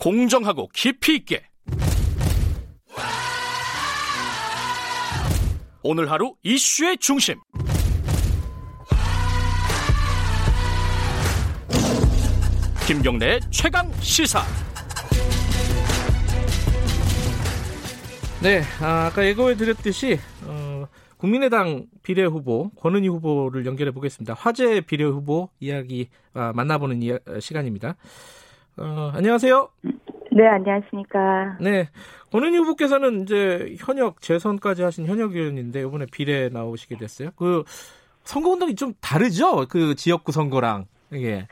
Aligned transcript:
공정하고 0.00 0.68
깊이 0.72 1.16
있게 1.16 1.42
오늘 5.82 6.10
하루 6.10 6.34
이슈의 6.42 6.96
중심 6.98 7.36
김경래의 12.86 13.40
최강 13.50 13.92
시사 14.00 14.40
네, 18.42 18.62
아, 18.80 19.06
아까 19.06 19.26
예고해 19.26 19.54
드렸듯이 19.54 20.18
어, 20.44 20.86
국민의당 21.18 21.86
비례 22.02 22.24
후보 22.24 22.70
권은희 22.70 23.06
후보를 23.08 23.66
연결해 23.66 23.90
보겠습니다. 23.90 24.32
화재 24.32 24.80
비례 24.80 25.04
후보 25.04 25.50
이야기 25.60 26.08
아, 26.32 26.52
만나보는 26.54 27.02
이야, 27.02 27.18
시간입니다. 27.38 27.96
어, 28.80 29.12
안녕하세요. 29.14 29.68
네, 30.32 30.46
안녕하십니까. 30.46 31.58
네, 31.60 31.88
권은희 32.32 32.56
후보께서는 32.58 33.22
이제 33.22 33.76
현역 33.78 34.22
재선까지 34.22 34.82
하신 34.82 35.06
현역 35.06 35.34
의원인데 35.34 35.82
이번에 35.82 36.06
비례 36.10 36.48
나오시게 36.48 36.96
됐어요. 36.96 37.30
그 37.36 37.62
선거 38.22 38.48
운동이 38.50 38.74
좀 38.74 38.94
다르죠? 39.02 39.66
그 39.68 39.94
지역구 39.96 40.32
선거랑 40.32 40.86
이게. 41.12 41.46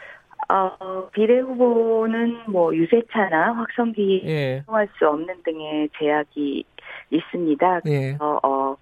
어, 0.48 1.10
비례 1.12 1.40
후보는 1.40 2.50
뭐 2.50 2.74
유세차나 2.74 3.52
확성기 3.52 4.22
예. 4.24 4.62
사용할 4.64 4.88
수 4.96 5.06
없는 5.06 5.42
등의 5.42 5.90
제약이 5.98 6.64
있습니다. 7.10 7.80
예. 7.88 8.16
그래서 8.16 8.40
어, 8.42 8.74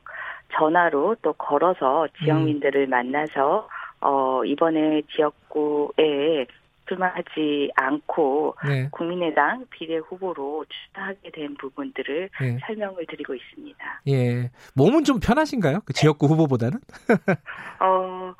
전화로 0.52 1.16
또 1.22 1.32
걸어서 1.32 2.06
지역민들을 2.22 2.86
음. 2.86 2.90
만나서 2.90 3.68
어, 4.00 4.44
이번에 4.44 5.02
지역구에 5.10 6.46
출마하지 6.88 7.72
않고 7.74 8.56
네. 8.66 8.88
국민의당 8.90 9.66
비례 9.70 9.96
후보로 9.96 10.64
출마하게 10.68 11.30
된 11.30 11.54
부분들을 11.56 12.30
예. 12.42 12.58
설명을 12.66 13.06
드리고 13.06 13.34
있습니다. 13.34 14.02
예. 14.08 14.50
몸은 14.74 15.04
좀 15.04 15.20
편하신가요? 15.20 15.80
그 15.84 15.92
지역구 15.92 16.26
후보보다는? 16.26 16.78
어, 17.80 18.34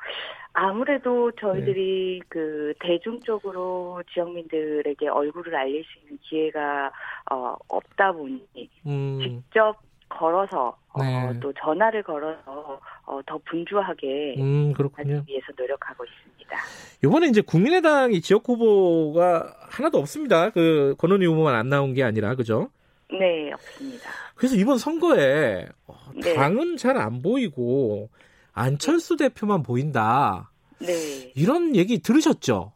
아무래도 0.53 1.31
네. 1.31 1.37
저희들이 1.39 2.21
그 2.29 2.73
대중적으로 2.79 4.01
지역민들에게 4.11 5.07
얼굴을 5.07 5.55
알릴 5.55 5.83
수 5.83 5.99
있는 5.99 6.17
기회가 6.23 6.91
어, 7.31 7.55
없다 7.67 8.13
보니 8.13 8.41
음. 8.87 9.19
직접 9.21 9.86
걸어서 10.09 10.77
네. 10.99 11.27
어, 11.27 11.33
또 11.39 11.53
전화를 11.53 12.03
걸어서 12.03 12.79
어, 13.05 13.19
더 13.25 13.39
분주하게 13.49 14.35
음, 14.39 14.73
그렇군요. 14.73 15.23
위해서 15.27 15.47
노력하고 15.57 16.03
있습니다. 16.05 16.57
이번에 17.03 17.27
이제 17.27 17.41
국민의당이 17.41 18.21
지역 18.21 18.47
후보가 18.47 19.53
하나도 19.69 19.99
없습니다. 19.99 20.49
그 20.49 20.95
권은희 20.97 21.25
후보만 21.27 21.55
안 21.55 21.69
나온 21.69 21.93
게 21.93 22.03
아니라 22.03 22.35
그죠? 22.35 22.69
네, 23.11 23.51
없습니다. 23.53 24.09
그래서 24.35 24.55
이번 24.55 24.77
선거에 24.77 25.67
어, 25.87 25.95
네. 26.15 26.33
당은 26.33 26.77
잘안 26.77 27.21
보이고 27.21 28.09
안철수 28.53 29.17
대표만 29.17 29.63
보인다. 29.63 30.51
네. 30.79 31.31
이런 31.35 31.75
얘기 31.75 31.99
들으셨죠? 31.99 32.71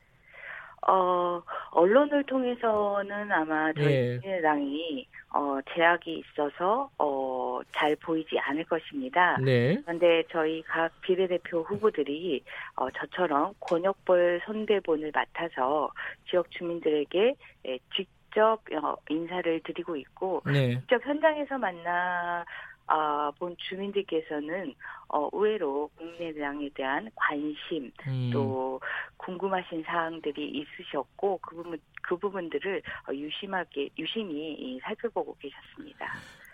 어, 0.87 1.41
언론을 1.71 2.23
통해서는 2.23 3.31
아마 3.31 3.71
저희 3.73 3.93
예. 3.93 4.17
국민의당이 4.21 5.07
어, 5.33 5.59
제약이 5.73 6.19
있어서 6.19 6.89
어, 6.97 7.61
잘 7.73 7.95
보이지 7.95 8.37
않을 8.39 8.65
것입니다. 8.65 9.37
네. 9.37 9.79
그런데 9.85 10.23
저희 10.31 10.61
각 10.63 10.89
비례대표 11.01 11.61
후보들이 11.61 12.43
어, 12.75 12.89
저처럼 12.91 13.53
권역별 13.59 14.41
선대본을 14.45 15.11
맡아서 15.13 15.91
지역 16.29 16.49
주민들에게 16.51 17.35
예, 17.67 17.79
직접 17.95 18.59
어, 18.73 18.95
인사를 19.09 19.61
드리고 19.63 19.95
있고 19.95 20.41
네. 20.45 20.79
직접 20.79 21.05
현장에서 21.05 21.57
만나 21.57 22.43
아, 22.93 23.31
본 23.39 23.55
주민들께서는 23.69 24.73
어, 25.07 25.29
의외로 25.31 25.89
국민의당에 25.95 26.69
대한 26.73 27.09
관심 27.15 27.89
음, 28.05 28.29
또 28.33 28.81
궁금하신 29.15 29.81
사항들이 29.85 30.49
있으셨고 30.49 31.39
그 31.41 31.55
부분 31.55 31.79
그 32.01 32.17
부분들을 32.17 32.81
어, 33.07 33.13
유심하게 33.13 33.89
유심히 33.97 34.53
이, 34.59 34.79
살펴보고 34.83 35.37
계셨습니다. 35.39 36.05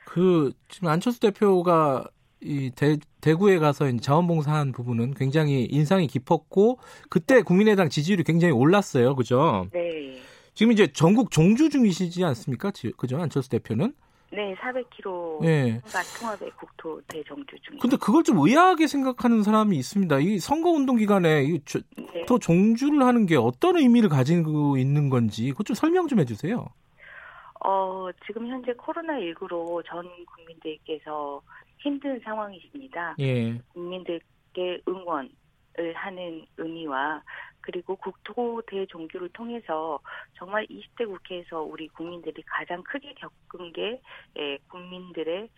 그 0.06 0.52
지금 0.68 0.90
안철수 0.90 1.20
대표가 1.20 2.06
이 2.40 2.70
대, 2.76 2.98
대구에 3.20 3.58
가서 3.58 3.92
자원봉사한 3.98 4.74
부분은 4.74 5.16
굉장히 5.16 5.66
인상이 5.72 6.06
깊었고 6.06 6.78
그때 7.10 7.42
국민의당 7.42 7.90
지지율이 7.90 8.24
굉장히 8.24 8.54
올랐어요. 8.54 9.16
그죠? 9.16 9.68
네. 9.74 10.22
지금 10.54 10.72
이제 10.72 10.86
전국 10.86 11.32
종주 11.32 11.72
중이시지 11.72 12.24
않습니까? 12.24 12.70
지- 12.70 12.92
그죠? 12.92 13.18
안철수 13.20 13.50
대표는? 13.50 13.94
네, 14.32 14.54
400km 14.56 15.46
예. 15.46 15.82
통합의 16.20 16.52
국토 16.58 17.02
대정주 17.08 17.56
중. 17.62 17.78
근데 17.80 17.96
그걸 17.98 18.24
좀 18.24 18.38
의아하게 18.40 18.88
생각하는 18.88 19.42
사람이 19.44 19.78
있습니다. 19.78 20.20
이 20.20 20.40
선거 20.40 20.70
운동 20.70 20.98
기간에 20.98 21.44
이 21.44 21.62
저- 21.66 21.80
네. 22.14 22.26
더 22.26 22.38
종주를 22.38 23.04
하는 23.04 23.26
게 23.26 23.38
어떤 23.38 23.78
의미를 23.78 24.10
가지고 24.10 24.78
있는 24.78 25.10
건지 25.10 25.50
그것 25.52 25.66
좀 25.66 25.76
설명 25.76 26.08
좀 26.08 26.20
해주세요. 26.20 26.66
어, 27.66 28.08
지금 28.26 28.48
현재 28.48 28.74
코로나19로 28.74 29.84
전 29.88 30.06
국민들께서 30.36 31.42
힘든 31.80 32.20
상황이십니다. 32.24 33.16
예, 33.20 33.60
국민들께 33.74 34.82
응원을 34.88 35.30
하는 35.96 36.46
의미와 36.58 37.22
그리고 37.68 37.98
국토 37.98 38.62
대 38.66 38.86
종교를 38.86 39.28
통해서 39.34 40.00
정말 40.38 40.66
20대 40.68 41.06
국회에서 41.06 41.64
우리 41.64 41.90
국민들이 41.90 42.42
가장 42.44 42.82
크게 42.82 43.14
겪은 43.16 43.74
게 43.74 44.00
예, 44.40 44.58
국민들의 44.70 45.50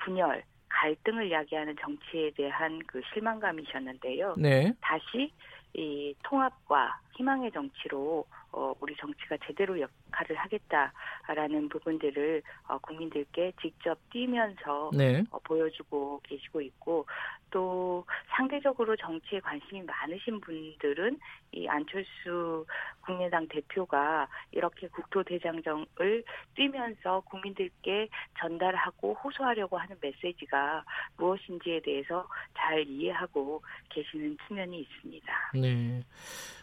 분열, 0.00 0.42
갈등을 0.68 1.30
야기하는 1.30 1.76
정치에 1.80 2.32
대한 2.32 2.80
그 2.88 3.00
실망감이셨는데요. 3.12 4.34
네, 4.38 4.72
다시 4.80 5.32
이 5.76 6.14
통합과 6.22 6.98
희망의 7.16 7.52
정치로 7.52 8.24
어, 8.52 8.72
우리 8.80 8.96
정치가 8.96 9.36
제대로 9.44 9.78
역할을 9.78 10.36
하겠다라는 10.36 11.68
부분들을 11.68 12.42
어, 12.68 12.78
국민들께 12.78 13.52
직접 13.60 13.98
뛰면서 14.10 14.90
네, 14.94 15.22
어, 15.30 15.38
보여주고 15.40 16.20
계시고 16.22 16.62
있고 16.62 17.06
또 17.50 18.06
상대적으로 18.28 18.96
정치에 18.96 19.40
관심이 19.40 19.82
많으신 19.82 20.40
분들은 20.40 21.18
이 21.52 21.68
안철수 21.68 22.64
국민의당 23.02 23.46
대표가 23.48 24.28
이렇게 24.52 24.88
국토대장정을 24.88 26.24
뛰면서 26.54 27.20
국민들께 27.20 28.08
전달하고 28.38 29.14
호소하려고 29.14 29.78
하는 29.78 29.96
메시지가 30.00 30.84
무엇인지에 31.18 31.80
대해서 31.80 32.26
잘 32.66 32.84
이해하고 32.88 33.62
계시는 33.90 34.36
측면이 34.46 34.80
있습니다. 34.80 35.26
네. 35.54 36.02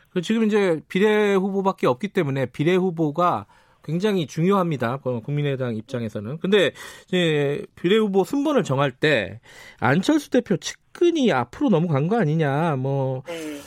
그 0.10 0.22
지금 0.22 0.44
이제 0.44 0.82
비례 0.90 1.34
후보밖에 1.34 1.88
없기 1.88 2.10
때문에 2.10 2.48
비례 2.48 2.76
후보가 2.76 3.46
굉장히 3.84 4.28
중요합니다. 4.28 5.00
어, 5.04 5.20
국민의당 5.22 5.76
입장에서는. 5.76 6.38
근데 6.40 6.72
이제 7.08 7.66
비례 7.76 7.98
후보 7.98 8.24
순번을 8.24 8.64
정할 8.64 8.92
때 8.92 9.40
안철수 9.80 10.30
대표 10.30 10.58
측근이 10.58 11.32
앞으로 11.32 11.70
넘어간 11.70 12.08
거 12.08 12.20
아니냐. 12.20 12.76
뭐 12.76 13.24
네. 13.28 13.60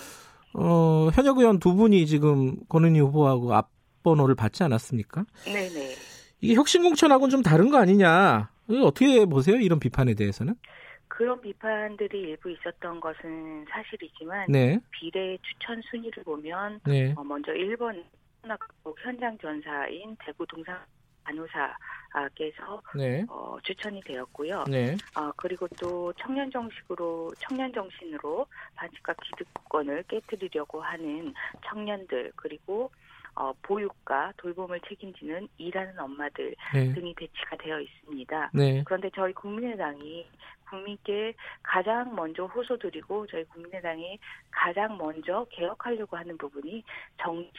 어, 0.55 1.09
현역 1.13 1.39
의원 1.39 1.59
두 1.59 1.75
분이 1.75 2.07
지금 2.07 2.57
권은희 2.69 3.01
후보하고 3.01 3.55
앞번호를 3.55 4.35
받지 4.35 4.63
않았습니까? 4.63 5.25
네 5.47 5.69
네. 5.69 5.95
이게 6.41 6.55
혁신공천하고는 6.55 7.31
좀 7.31 7.43
다른 7.43 7.71
거 7.71 7.79
아니냐. 7.79 8.51
어떻게 8.83 9.25
보세요? 9.27 9.57
이런 9.57 9.79
비판에 9.79 10.15
대해서는? 10.15 10.55
그런 11.17 11.41
비판들이 11.41 12.21
일부 12.21 12.51
있었던 12.51 13.01
것은 13.01 13.65
사실이지만 13.71 14.53
네. 14.53 14.79
비례 14.91 15.39
추천 15.39 15.81
순위를 15.91 16.23
보면 16.25 16.81
네. 16.87 17.15
어, 17.17 17.25
먼저 17.25 17.53
1번 17.53 18.05
현장 19.03 19.39
전사인 19.39 20.15
대구 20.21 20.47
동산 20.47 20.79
간호사께서 21.25 22.83
네. 22.97 23.25
어, 23.31 23.57
추천이 23.63 24.03
되었고요. 24.03 24.65
네. 24.69 24.99
어, 25.15 25.33
그리고 25.39 25.67
또 25.79 26.13
청년 26.19 26.51
정식으로 26.51 27.35
청년 27.41 27.73
정신으로 27.73 28.47
반칙과 28.75 29.15
기득권을 29.15 30.05
깨뜨리려고 30.09 30.83
하는 30.83 31.33
청년들 31.67 32.33
그리고 32.37 32.91
어, 33.37 33.53
보육과 33.63 34.33
돌봄을 34.39 34.81
책임지는 34.89 35.49
일하는 35.59 35.99
엄마들 35.99 36.55
네. 36.75 36.93
등이 36.93 37.15
배치가 37.15 37.57
되어 37.57 37.81
있습니다. 37.81 38.51
네. 38.55 38.83
그런데 38.85 39.11
저희 39.15 39.33
국민의당이 39.35 40.27
국민께 40.71 41.35
가장 41.63 42.15
먼저 42.15 42.47
호소드리고 42.47 43.27
저희 43.29 43.45
국민의당이 43.45 44.19
가장 44.51 44.97
먼저 44.97 45.47
개혁하려고 45.51 46.17
하는 46.17 46.37
부분이 46.39 46.83
정치 47.23 47.53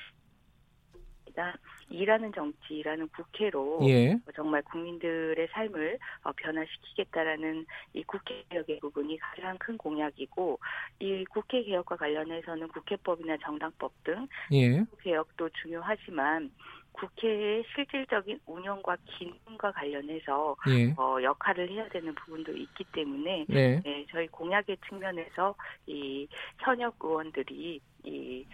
있습니다. 1.37 1.57
일하는 1.89 2.33
정치라는 2.33 3.07
국회로 3.09 3.79
예. 3.83 4.17
정말 4.35 4.61
국민들의 4.63 5.47
삶을 5.51 5.99
어, 6.23 6.31
변화시키겠다라는 6.35 7.65
이 7.93 8.03
국회 8.03 8.43
개혁의 8.49 8.79
부분이 8.79 9.17
가장 9.19 9.57
큰 9.59 9.77
공약이고 9.77 10.59
이 10.99 11.23
국회 11.25 11.63
개혁과 11.63 11.95
관련해서는 11.95 12.67
국회법이나 12.69 13.37
정당법 13.43 13.93
등 14.03 14.27
예. 14.51 14.83
개혁도 15.01 15.49
중요하지만 15.61 16.51
국회의 16.91 17.63
실질적인 17.75 18.39
운영과 18.47 18.97
기능과 19.05 19.71
관련해서 19.71 20.55
예. 20.69 20.93
어, 20.97 21.21
역할을 21.21 21.69
해야 21.69 21.87
되는 21.89 22.13
부분도 22.15 22.51
있기 22.51 22.83
때문에 22.91 23.45
네. 23.47 23.79
네, 23.85 24.05
저희 24.09 24.27
공약의 24.27 24.77
측면에서 24.89 25.55
이 25.85 26.27
현역 26.57 26.95
의원들이 26.99 27.79
이 28.03 28.45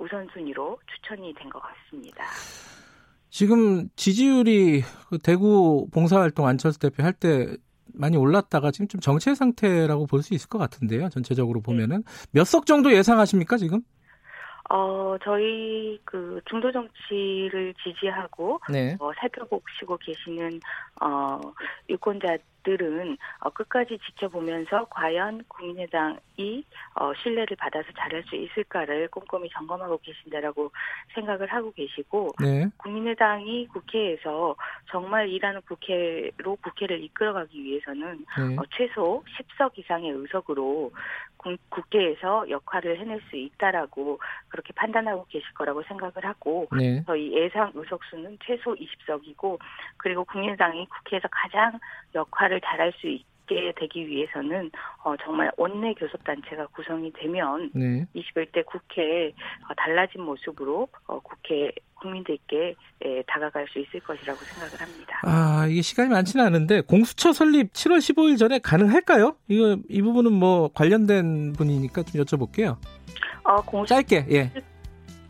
우선순위로 0.00 0.78
추천이 0.86 1.32
된 1.34 1.48
것 1.50 1.60
같습니다. 1.60 2.24
지금 3.28 3.88
지지율이 3.94 4.82
그 5.08 5.18
대구 5.18 5.88
봉사활동 5.92 6.46
안철수 6.46 6.78
대표 6.80 7.02
할 7.04 7.12
때 7.12 7.56
많이 7.92 8.16
올랐다가 8.16 8.70
지금 8.70 8.86
좀 8.88 9.00
정체 9.00 9.34
상태라고 9.34 10.06
볼 10.06 10.22
수 10.22 10.32
있을 10.34 10.48
것 10.48 10.58
같은데요. 10.58 11.08
전체적으로 11.08 11.60
보면은 11.60 12.02
몇 12.32 12.44
석 12.44 12.66
정도 12.66 12.92
예상하십니까 12.92 13.56
지금? 13.56 13.82
어, 14.72 15.16
저희 15.24 15.98
그 16.04 16.40
중도 16.48 16.70
정치를 16.70 17.74
지지하고 17.82 18.60
네. 18.70 18.96
어, 19.00 19.10
살펴보시고 19.18 19.98
계시는 19.98 20.60
어, 21.02 21.40
유권자 21.88 22.38
들은 22.62 23.16
어, 23.40 23.50
끝까지 23.50 23.98
지켜보면서 24.06 24.86
과연 24.90 25.44
국민의당이 25.48 26.64
어, 26.94 27.12
신뢰를 27.22 27.56
받아서 27.56 27.88
잘할 27.96 28.22
수 28.24 28.36
있을까를 28.36 29.08
꼼꼼히 29.08 29.48
점검하고 29.50 29.98
계신다라고 30.02 30.70
생각을 31.14 31.52
하고 31.52 31.72
계시고 31.72 32.32
네. 32.40 32.68
국민의당이 32.76 33.68
국회에서 33.68 34.56
정말 34.90 35.28
일하는 35.28 35.60
국회로 35.62 36.56
국회를 36.56 37.02
이끌어가기 37.04 37.62
위해서는 37.62 38.24
네. 38.38 38.56
어, 38.56 38.62
최소 38.70 39.22
10석 39.38 39.78
이상의 39.78 40.10
의석으로 40.10 40.92
국, 41.36 41.56
국회에서 41.70 42.50
역할을 42.50 42.98
해낼 42.98 43.20
수 43.30 43.36
있다라고 43.36 44.20
그렇게 44.48 44.74
판단하고 44.74 45.24
계실 45.30 45.52
거라고 45.54 45.82
생각을 45.84 46.24
하고 46.24 46.68
네. 46.76 47.02
저희 47.06 47.32
예상 47.32 47.72
의석수는 47.74 48.38
최소 48.44 48.74
20석이고 48.74 49.58
그리고 49.96 50.24
국민의당이 50.24 50.86
국회에서 50.86 51.28
가장 51.30 51.78
역할 52.14 52.49
을 52.50 52.60
잘할 52.60 52.92
수 53.00 53.06
있게 53.06 53.72
되기 53.76 54.06
위해서는 54.06 54.70
어, 55.04 55.14
정말 55.24 55.50
원내 55.56 55.94
교섭단체가 55.94 56.66
구성이 56.68 57.12
되면 57.12 57.70
네. 57.74 58.06
21대 58.14 58.64
국회에 58.66 59.28
어, 59.28 59.74
달라진 59.76 60.22
모습으로 60.22 60.88
어, 61.06 61.20
국회 61.20 61.72
국민들께 62.00 62.74
에, 63.02 63.22
다가갈 63.26 63.66
수 63.68 63.78
있을 63.78 64.00
것이라고 64.00 64.38
생각을 64.40 64.80
합니다. 64.80 65.20
아, 65.22 65.66
이게 65.68 65.82
시간이 65.82 66.08
많지는 66.08 66.44
않은데 66.44 66.80
공수처 66.80 67.32
설립 67.32 67.72
7월 67.72 67.98
15일 67.98 68.38
전에 68.38 68.58
가능할까요? 68.58 69.36
이거 69.48 69.76
이 69.88 70.00
부분은 70.02 70.32
뭐 70.32 70.70
관련된 70.72 71.52
분이니까 71.52 72.02
좀 72.04 72.22
여쭤볼게요. 72.22 72.76
어, 73.44 73.56
공수처 73.62 73.96
짧게. 73.96 74.26
예. 74.30 74.50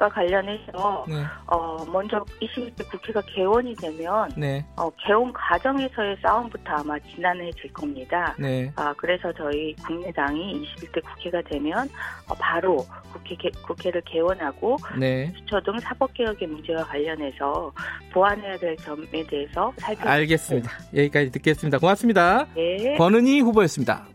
과 0.01 0.09
관련해서 0.09 1.05
네. 1.07 1.23
어 1.47 1.85
먼저 1.85 2.25
21대 2.41 2.89
국회가 2.91 3.21
개원이 3.21 3.75
되면 3.75 4.31
네. 4.35 4.65
어 4.75 4.89
개원 5.07 5.31
과정에서의 5.31 6.17
싸움부터 6.23 6.73
아마 6.73 6.99
지난해질 7.01 7.71
겁니다. 7.75 8.35
네. 8.39 8.73
아 8.77 8.95
그래서 8.97 9.31
저희 9.35 9.77
국민의당이 9.77 10.65
21대 10.65 11.05
국회가 11.05 11.43
되면 11.43 11.87
어, 12.29 12.35
바로 12.41 12.79
국회 13.13 13.37
개, 13.37 13.51
국회를 13.63 14.01
개원하고 14.07 14.79
네. 14.99 15.31
수처 15.37 15.61
등 15.61 15.79
사법 15.81 16.15
개혁의 16.15 16.49
문제와 16.49 16.83
관련해서 16.85 17.71
보완해야 18.11 18.57
될 18.57 18.75
점에 18.79 19.23
대해서 19.29 19.71
살펴 19.77 20.09
알겠습니다. 20.09 20.71
여기까지 20.97 21.31
듣겠습니다. 21.31 21.77
고맙습니다. 21.77 22.47
네. 22.55 22.97
권은희 22.97 23.41
후보였습니다. 23.41 24.07